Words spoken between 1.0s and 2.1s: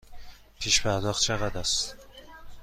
چقدر است؟